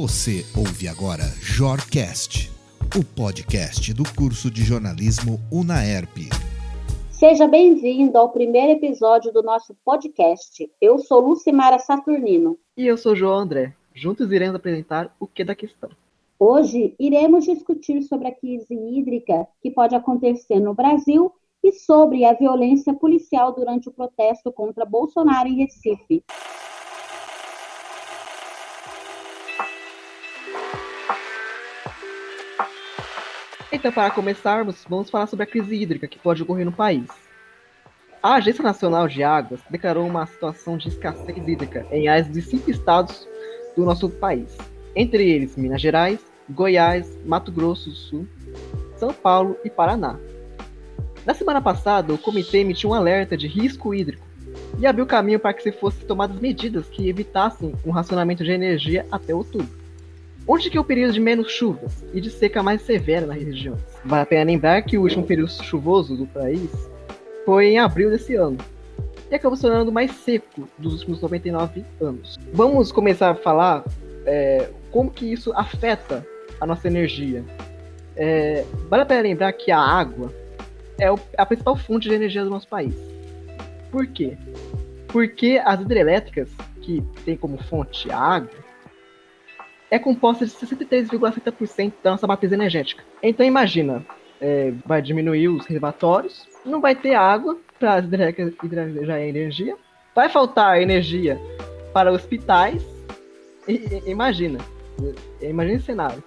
[0.00, 2.50] Você ouve agora Jorcast,
[2.98, 6.16] o podcast do curso de jornalismo Unaerp.
[7.10, 10.72] Seja bem-vindo ao primeiro episódio do nosso podcast.
[10.80, 12.58] Eu sou Lucimara Saturnino.
[12.78, 13.74] E eu sou João André.
[13.94, 15.90] Juntos iremos apresentar o que da questão.
[16.38, 21.30] Hoje iremos discutir sobre a crise hídrica que pode acontecer no Brasil
[21.62, 26.24] e sobre a violência policial durante o protesto contra Bolsonaro em Recife.
[33.72, 37.08] Então, para começarmos, vamos falar sobre a crise hídrica que pode ocorrer no país.
[38.20, 42.68] A Agência Nacional de Águas declarou uma situação de escassez hídrica em áreas de cinco
[42.68, 43.28] estados
[43.76, 44.58] do nosso país,
[44.94, 46.18] entre eles Minas Gerais,
[46.50, 48.28] Goiás, Mato Grosso do Sul,
[48.96, 50.18] São Paulo e Paraná.
[51.24, 54.26] Na semana passada, o comitê emitiu um alerta de risco hídrico
[54.80, 59.06] e abriu caminho para que se fossem tomadas medidas que evitassem um racionamento de energia
[59.12, 59.79] até outubro
[60.46, 63.76] onde que é o período de menos chuvas e de seca mais severa na região.
[64.04, 66.70] Vale a pena lembrar que o último período chuvoso do país
[67.44, 68.58] foi em abril desse ano
[69.30, 72.38] e acabou se tornando mais seco dos últimos 99 anos.
[72.52, 73.84] Vamos começar a falar
[74.26, 76.26] é, como que isso afeta
[76.60, 77.44] a nossa energia.
[78.16, 80.34] É, vale a pena lembrar que a água
[80.98, 81.06] é
[81.38, 82.94] a principal fonte de energia do nosso país.
[83.90, 84.36] Por quê?
[85.08, 86.50] Porque as hidrelétricas,
[86.82, 88.69] que tem como fonte a água,
[89.90, 93.02] é composta de 63,70% da nossa matriz energética.
[93.22, 94.04] Então imagina,
[94.40, 98.54] é, vai diminuir os reservatórios, não vai ter água para as hidrelétricas
[99.26, 99.76] energia,
[100.14, 101.40] vai faltar energia
[101.92, 102.82] para hospitais.
[103.66, 104.58] E, e, imagina,
[105.40, 106.22] imagina esse cenário.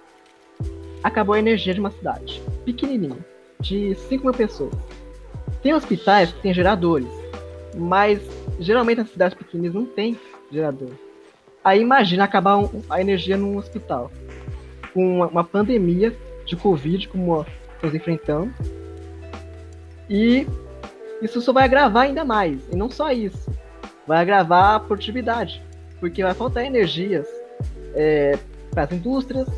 [1.02, 3.18] Acabou a energia de uma cidade pequenininha,
[3.60, 4.74] de 5 mil pessoas.
[5.62, 7.08] Tem hospitais que têm geradores,
[7.76, 8.20] mas
[8.60, 10.18] geralmente nas cidades pequenas não tem
[10.50, 10.90] gerador.
[11.64, 14.12] Aí imagina acabar um, a energia num hospital.
[14.92, 18.52] Com uma, uma pandemia de Covid, como estamos enfrentando.
[20.08, 20.46] E
[21.22, 22.60] isso só vai agravar ainda mais.
[22.70, 23.50] E não só isso.
[24.06, 25.62] Vai agravar a produtividade.
[25.98, 27.26] Porque vai faltar energias
[27.94, 28.38] é,
[28.70, 29.48] para as indústrias,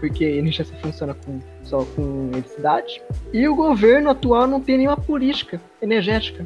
[0.00, 3.00] porque energia só funciona com, só com eletricidade.
[3.32, 6.44] E o governo atual não tem nenhuma política energética.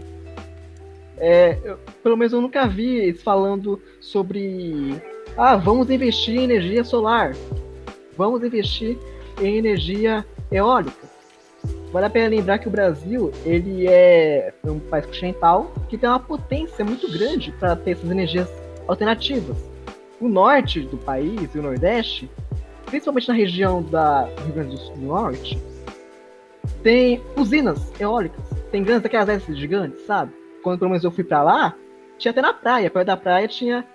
[1.21, 5.01] É, eu, pelo menos eu nunca vi eles falando sobre.
[5.37, 7.35] Ah, vamos investir em energia solar.
[8.17, 8.99] Vamos investir
[9.41, 11.09] em energia eólica.
[11.93, 16.21] Vale a pena lembrar que o Brasil ele é um país continental que tem uma
[16.21, 18.49] potência muito grande para ter essas energias
[18.87, 19.57] alternativas.
[20.21, 22.31] O norte do país e o nordeste,
[22.87, 25.59] principalmente na região da Rio Grande do Sul do Norte,
[26.83, 28.45] tem usinas eólicas.
[28.71, 30.33] Tem grandes aquelas gigantes, sabe?
[30.63, 31.75] Quando pelo menos eu fui para lá,
[32.19, 33.87] tinha até na praia, perto da praia tinha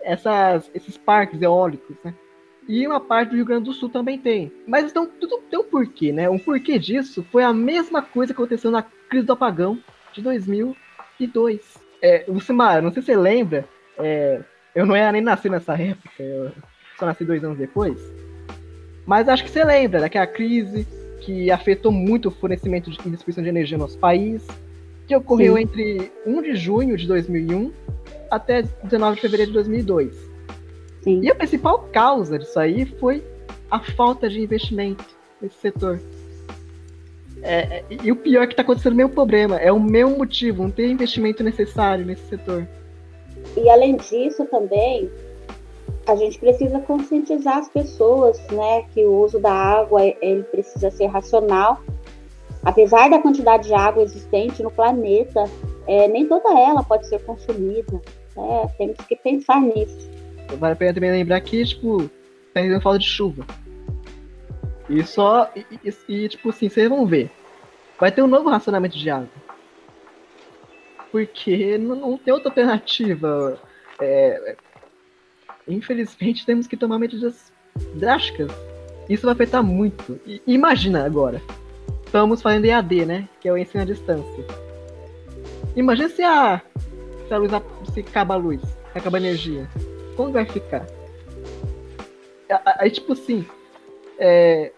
[0.00, 2.14] essas, esses parques eólicos, né?
[2.68, 4.52] E uma parte do Rio Grande do Sul também tem.
[4.66, 6.28] Mas então tudo tem um porquê, né?
[6.28, 9.78] Um porquê disso foi a mesma coisa que aconteceu na crise do apagão
[10.12, 11.78] de 2002.
[12.02, 13.68] É, Lucimar, não sei se você lembra,
[13.98, 14.40] é,
[14.74, 16.52] eu não era nem nasci nessa época, eu
[16.98, 18.00] só nasci dois anos depois.
[19.06, 20.86] Mas acho que você lembra daquela crise
[21.20, 24.46] que afetou muito o fornecimento de distribuição de energia no nosso país,
[25.06, 25.62] que ocorreu Sim.
[25.62, 27.72] entre 1 de junho de 2001
[28.30, 30.14] até 19 de fevereiro de 2002.
[31.02, 31.20] Sim.
[31.22, 33.22] E a principal causa disso aí foi
[33.70, 35.04] a falta de investimento
[35.40, 36.00] nesse setor.
[37.42, 40.62] É, e o pior é que está acontecendo o mesmo problema, é o mesmo motivo,
[40.62, 42.66] não ter investimento necessário nesse setor.
[43.56, 45.08] E além disso também,
[46.06, 51.06] a gente precisa conscientizar as pessoas, né, que o uso da água ele precisa ser
[51.06, 51.80] racional
[52.66, 55.44] Apesar da quantidade de água existente no planeta,
[55.86, 58.02] é, nem toda ela pode ser consumida.
[58.36, 60.10] É, temos que pensar nisso.
[60.58, 62.08] Vale a pena também lembrar que, tipo,
[62.52, 63.46] tá tendo falta de chuva.
[64.90, 65.48] E só.
[65.54, 67.30] E, e, e, tipo assim, vocês vão ver.
[68.00, 69.28] Vai ter um novo racionamento de água.
[71.12, 73.60] Porque não, não tem outra alternativa.
[74.00, 74.56] É,
[75.68, 77.52] infelizmente temos que tomar medidas
[77.94, 78.50] drásticas.
[79.08, 80.20] Isso vai afetar muito.
[80.26, 81.40] E, imagina agora
[82.16, 83.28] estamos fazendo EAD, né?
[83.38, 84.44] Que é o ensino à distância.
[85.76, 86.62] Imagina se a,
[87.28, 87.52] se a luz
[87.92, 89.68] se acaba a luz, se acaba a energia.
[90.16, 90.86] Como vai ficar?
[92.78, 93.44] Aí, tipo assim,
[94.18, 94.72] é,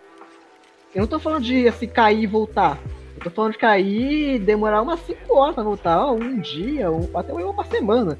[0.92, 2.76] eu não tô falando de assim, cair e voltar.
[3.14, 7.08] Eu tô falando de cair e demorar umas 5 horas pra voltar, um dia, um,
[7.16, 8.18] até uma semana.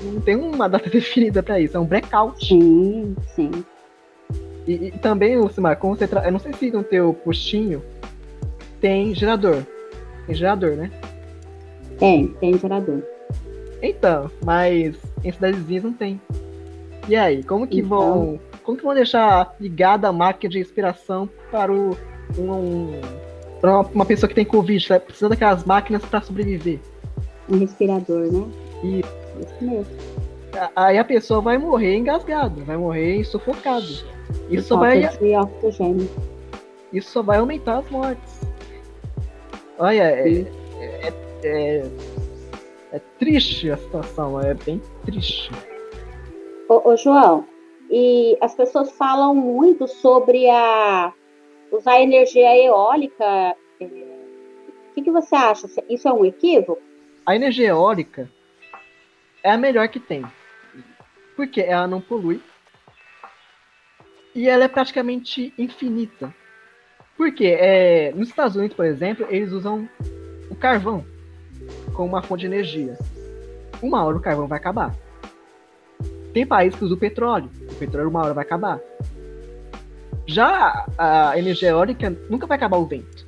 [0.00, 2.46] Não tem uma data definida para isso, é um blackout.
[2.46, 3.50] Sim, sim.
[4.64, 6.24] E, e também, Lucimar, como você tra...
[6.24, 7.82] eu não sei se no teu postinho
[8.80, 9.64] tem gerador.
[10.26, 10.90] Tem gerador, né?
[11.98, 13.02] Tem, tem gerador.
[13.82, 16.20] Então, mas em cidadezinhas não tem.
[17.08, 17.88] E aí, como que então...
[17.88, 18.40] vão.
[18.62, 21.96] como que vão deixar ligada a máquina de respiração para o,
[22.38, 23.00] um,
[23.60, 25.00] para uma, pessoa que tem Covid, tá?
[25.00, 26.78] precisa daquelas máquinas para sobreviver?
[27.48, 28.46] Um respirador, né?
[28.82, 29.92] E, Isso mesmo.
[30.74, 33.86] Aí a pessoa vai morrer engasgada, vai morrer sufocada.
[34.50, 35.08] Isso só vai.
[36.92, 38.40] Isso só vai aumentar as mortes.
[39.80, 40.42] Olha, é,
[40.78, 41.12] é,
[41.42, 41.82] é,
[42.92, 45.50] é, triste a situação, é bem triste.
[46.68, 47.48] Ô, ô, João,
[47.90, 51.14] e as pessoas falam muito sobre a
[51.72, 53.24] usar energia eólica.
[53.80, 55.66] É, o que, que você acha?
[55.88, 56.82] Isso é um equívoco?
[57.24, 58.30] A energia eólica
[59.42, 60.26] é a melhor que tem.
[61.34, 62.42] Porque ela não polui.
[64.34, 66.34] E ela é praticamente infinita.
[67.20, 69.86] Porque é, nos Estados Unidos, por exemplo, eles usam
[70.50, 71.04] o carvão
[71.92, 72.96] como uma fonte de energia.
[73.82, 74.96] Uma hora o carvão vai acabar.
[76.32, 77.50] Tem países que usam o petróleo.
[77.70, 78.80] O petróleo uma hora vai acabar.
[80.24, 83.26] Já a energia eólica nunca vai acabar o vento.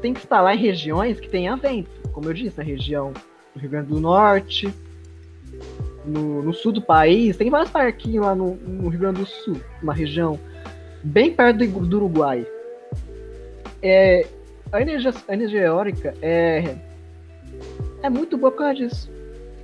[0.00, 1.90] Tem que instalar em regiões que tenha vento.
[2.12, 3.12] Como eu disse, na região
[3.54, 4.72] do Rio Grande do Norte,
[6.06, 9.60] no, no sul do país, tem vários parquinhos lá no, no, Rio Grande do Sul,
[9.82, 10.40] uma região
[11.04, 12.46] bem perto do, do Uruguai.
[13.82, 14.26] É,
[14.70, 16.76] a, energia, a energia eólica é,
[18.02, 19.10] é muito boa por causa disso.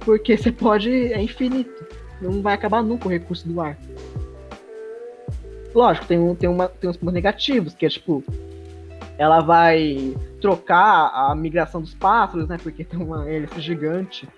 [0.00, 0.90] Porque você pode.
[1.12, 1.86] É infinito.
[2.20, 3.76] Não vai acabar nunca o recurso do ar.
[5.74, 8.24] Lógico, tem, um, tem, uma, tem uns pontos negativos, que é tipo.
[9.16, 12.56] Ela vai trocar a migração dos pássaros, né?
[12.62, 14.28] Porque tem uma hélice gigante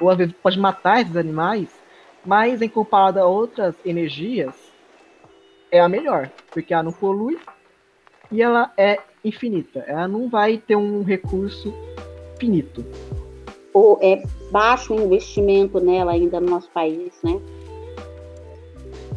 [0.00, 1.68] ou às vezes pode matar esses animais,
[2.24, 4.54] mas em comparado a outras energias,
[5.70, 7.38] é a melhor, porque ela não polui
[8.30, 9.80] e ela é infinita.
[9.86, 11.72] Ela não vai ter um recurso
[12.38, 12.84] finito.
[13.72, 17.40] Ou é baixo o investimento nela ainda no nosso país, né?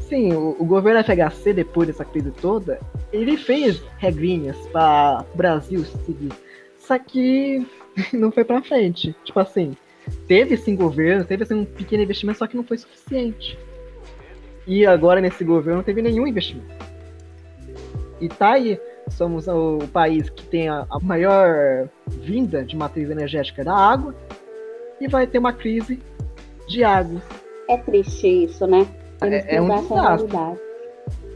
[0.08, 2.80] Sim, o, o governo FHC, depois dessa crise toda,
[3.12, 6.32] ele fez regrinhas para o Brasil seguir.
[6.80, 7.68] Só que
[8.14, 9.16] não foi para frente.
[9.24, 9.76] Tipo assim,
[10.28, 13.60] teve sim governo, teve assim, um pequeno investimento, só que não foi suficiente.
[14.66, 16.68] E agora nesse governo não teve nenhum investimento.
[18.20, 23.64] E tá aí, somos o país que tem a, a maior vinda de matriz energética
[23.64, 24.16] da água
[25.00, 26.02] e vai ter uma crise
[26.68, 27.22] de água.
[27.70, 28.88] É triste isso, né?
[29.22, 30.36] É, é, um desastre.
[30.36, 30.68] É.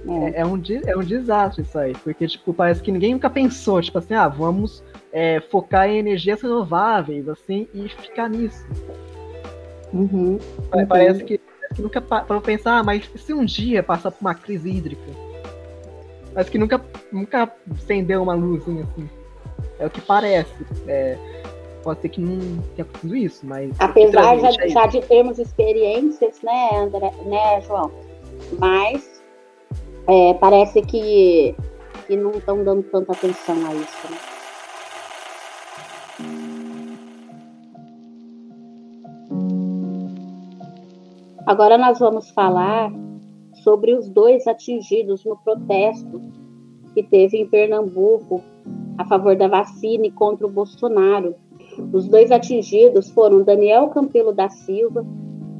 [0.07, 3.81] É, é, um, é um desastre isso aí, porque tipo, parece que ninguém nunca pensou,
[3.81, 4.83] tipo assim, ah, vamos
[5.13, 8.65] é, focar em energias renováveis, assim, e ficar nisso.
[9.93, 10.39] Uhum,
[10.87, 14.33] parece, que, parece que nunca para pensar, ah, mas se um dia passar por uma
[14.33, 15.30] crise hídrica?
[16.33, 16.81] Parece que nunca,
[17.11, 19.09] nunca acendeu uma luzinha assim.
[19.79, 20.53] É o que parece.
[20.87, 21.17] É,
[21.83, 22.39] pode ser que não
[22.75, 23.75] tenha acontecido isso, mas.
[23.79, 27.91] Apesar já, é já de termos experiências, né, André, né, João?
[28.59, 29.21] Mas
[30.07, 31.55] é, parece que,
[32.07, 34.17] que não estão dando tanta atenção a isso, né?
[41.45, 42.91] Agora nós vamos falar
[43.63, 46.21] sobre os dois atingidos no protesto
[46.93, 48.41] que teve em Pernambuco
[48.97, 51.35] a favor da vacina e contra o Bolsonaro.
[51.93, 55.05] Os dois atingidos foram Daniel Campelo da Silva,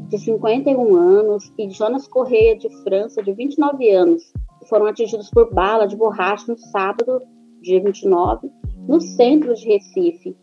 [0.10, 4.34] de 51 anos, e Jonas Correia de França, de 29 anos,
[4.68, 7.22] foram atingidos por bala de borracha no sábado,
[7.62, 8.52] dia 29,
[8.88, 10.36] no centro de Recife,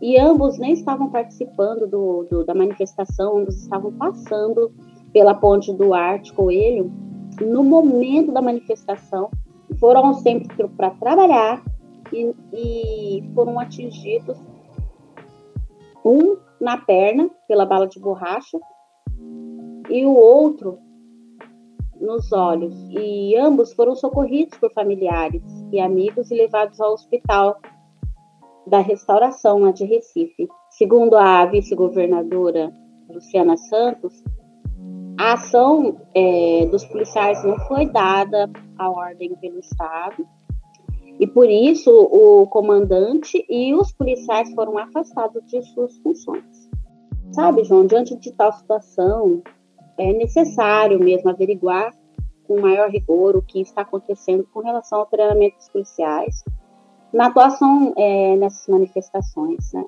[0.00, 4.72] e ambos nem estavam participando do, do, da manifestação, ambos estavam passando
[5.12, 6.90] pela ponte do Arte Coelho
[7.40, 9.30] no momento da manifestação,
[9.78, 11.62] foram ao centro para trabalhar
[12.12, 14.38] e, e foram atingidos
[16.04, 18.58] um na perna pela bala de borracha
[19.88, 20.78] e o outro
[22.00, 22.74] nos olhos.
[22.90, 25.42] E ambos foram socorridos por familiares
[25.72, 27.60] e amigos e levados ao hospital
[28.66, 30.48] da restauração lá de Recife.
[30.70, 32.72] Segundo a vice-governadora
[33.08, 34.22] Luciana Santos,
[35.22, 40.26] a ação é, dos policiais não foi dada a ordem pelo Estado
[41.20, 46.68] e por isso o comandante e os policiais foram afastados de suas funções.
[47.30, 49.42] Sabe, João, diante de tal situação,
[49.96, 51.94] é necessário mesmo averiguar
[52.48, 56.42] com maior rigor o que está acontecendo com relação ao treinamento dos policiais
[57.12, 59.72] na atuação é, nessas manifestações.
[59.72, 59.84] Né?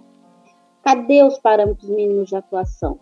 [0.85, 3.00] Cadê os parâmetros mínimos de atuação?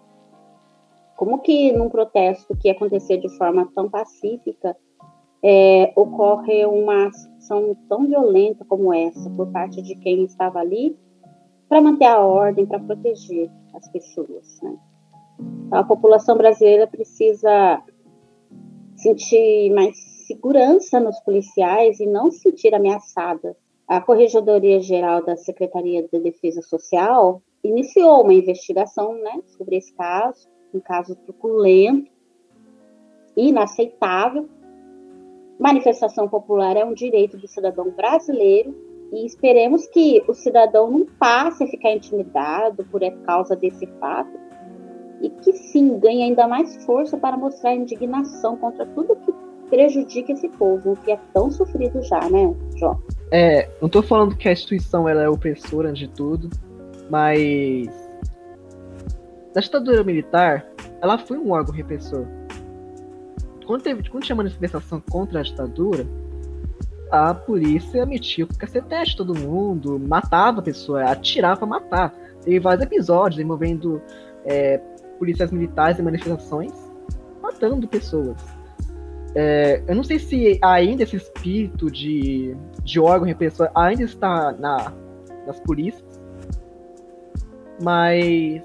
[1.22, 4.76] Como que num protesto que acontecer de forma tão pacífica
[5.40, 10.98] é, ocorre uma ação tão violenta como essa por parte de quem estava ali
[11.68, 14.60] para manter a ordem, para proteger as pessoas?
[14.64, 14.76] Né?
[15.68, 17.80] Então, a população brasileira precisa
[18.96, 23.56] sentir mais segurança nos policiais e não se sentir ameaçada.
[23.86, 30.50] A Corregedoria Geral da Secretaria de Defesa Social iniciou uma investigação né, sobre esse caso,
[30.74, 32.10] um caso truculento,
[33.36, 34.48] inaceitável.
[35.58, 38.74] Manifestação popular é um direito do cidadão brasileiro
[39.12, 44.40] e esperemos que o cidadão não passe a ficar intimidado por causa desse fato
[45.20, 49.32] e que sim ganhe ainda mais força para mostrar indignação contra tudo que
[49.70, 53.00] prejudica esse povo, que é tão sofrido já, né, João?
[53.30, 56.50] É, não estou falando que a instituição ela é opressora antes de tudo,
[57.08, 57.88] mas
[59.54, 60.66] a ditadura militar,
[61.00, 62.26] ela foi um órgão repressor.
[63.66, 66.06] Quando, teve, quando tinha manifestação contra a ditadura,
[67.10, 72.14] a polícia metia o cacetete todo mundo, matava a pessoa, atirava pra matar.
[72.42, 74.00] Teve vários episódios envolvendo
[74.44, 74.80] é,
[75.52, 76.72] militares em manifestações
[77.40, 78.36] matando pessoas.
[79.34, 84.92] É, eu não sei se ainda esse espírito de, de órgão repressor ainda está na,
[85.46, 86.20] nas polícias,
[87.82, 88.62] mas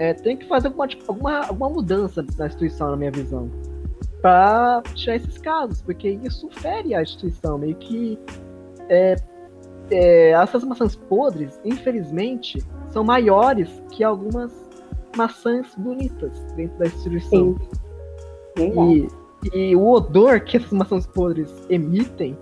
[0.00, 3.50] é, tem que fazer alguma, tipo, alguma, alguma mudança na instituição, na minha visão,
[4.22, 8.18] para tirar esses casos, porque isso fere a instituição, meio que
[8.88, 9.16] é,
[9.90, 14.50] é, essas maçãs podres, infelizmente, são maiores que algumas
[15.14, 17.56] maçãs bonitas dentro da instituição.
[18.58, 19.06] E,
[19.54, 22.38] e o odor que essas maçãs podres emitem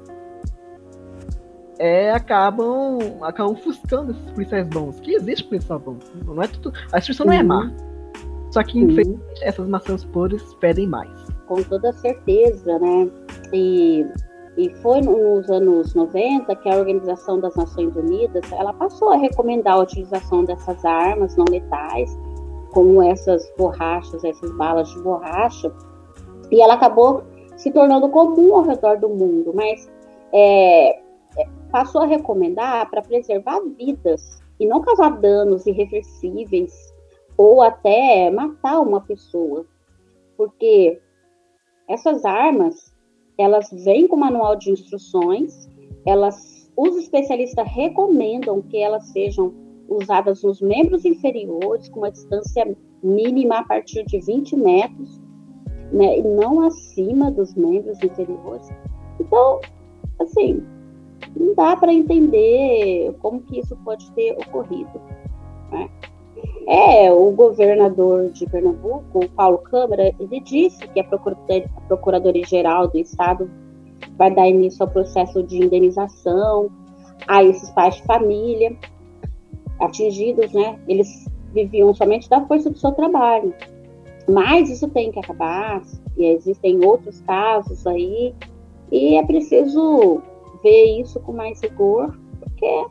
[1.79, 4.99] é, acabam, acabam ofuscando esses policiais bons.
[5.01, 5.97] Que existe policial bom.
[6.27, 7.33] Não é tudo, a instituição uhum.
[7.33, 7.65] não é má.
[7.65, 7.89] Uhum.
[8.51, 11.11] Só que, infelizmente, essas maçãs podres pedem mais.
[11.47, 13.09] Com toda certeza, né?
[13.53, 14.07] E,
[14.57, 19.75] e foi nos anos 90 que a Organização das Nações Unidas ela passou a recomendar
[19.75, 22.19] a utilização dessas armas não letais,
[22.73, 25.73] como essas borrachas, essas balas de borracha,
[26.51, 27.23] e ela acabou
[27.57, 29.53] se tornando comum ao redor do mundo.
[29.55, 29.91] Mas
[30.33, 31.01] é,
[31.71, 36.73] passou a recomendar para preservar vidas e não causar danos irreversíveis
[37.37, 39.65] ou até matar uma pessoa.
[40.37, 41.01] Porque
[41.89, 42.95] essas armas,
[43.39, 45.69] elas vêm com manual de instruções,
[46.05, 49.55] elas, os especialistas recomendam que elas sejam
[49.89, 55.21] usadas nos membros inferiores, com uma distância mínima a partir de 20 metros,
[55.93, 58.69] né, e não acima dos membros inferiores.
[59.19, 59.61] Então,
[60.21, 60.63] assim,
[61.39, 65.01] não dá para entender como que isso pode ter ocorrido.
[65.71, 65.89] Né?
[66.67, 71.05] É, o governador de Pernambuco, Paulo Câmara, ele disse que a
[71.89, 73.51] Procuradoria-Geral do Estado
[74.17, 76.71] vai dar início ao processo de indenização
[77.27, 78.77] a esses pais de família
[79.81, 80.79] atingidos, né?
[80.89, 83.55] Eles viviam somente da força do seu trabalho.
[84.29, 85.83] Mas isso tem que acabar,
[86.17, 88.35] e existem outros casos aí,
[88.93, 90.21] e é preciso
[90.63, 92.87] ver isso com mais rigor, porque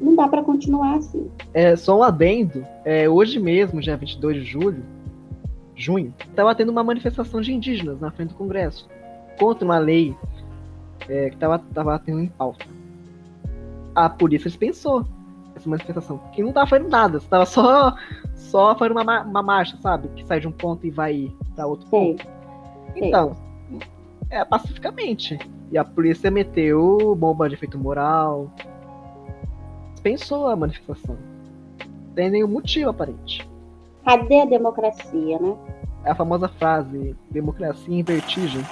[0.00, 1.30] não dá para continuar assim.
[1.54, 4.82] É, só um adendo, é, hoje mesmo, dia 22 de julho,
[5.74, 8.88] junho, estava tendo uma manifestação de indígenas na frente do Congresso
[9.38, 10.14] contra uma lei
[11.08, 12.64] é, que estava tava tendo em pauta.
[13.94, 15.06] A polícia dispensou
[15.54, 17.94] essa manifestação, que não estava fazendo nada, estava só,
[18.34, 20.08] só fazendo uma, uma marcha, sabe?
[20.08, 22.22] Que sai de um ponto e vai para outro ponto.
[22.22, 23.06] Sim.
[23.06, 23.36] Então,
[24.30, 25.38] é pacificamente.
[25.70, 28.50] E a polícia meteu bomba de efeito moral.
[30.02, 31.16] Pensou a manifestação.
[32.14, 33.48] Sem nenhum motivo aparente.
[34.04, 35.56] Cadê a democracia, né?
[36.04, 38.62] É a famosa frase: democracia em vertigem.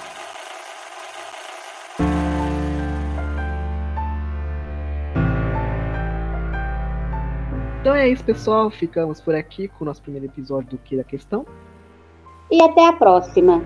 [7.81, 8.71] Então é isso, pessoal.
[8.71, 11.45] Ficamos por aqui com o nosso primeiro episódio do Que da Questão.
[12.49, 13.61] E até a próxima.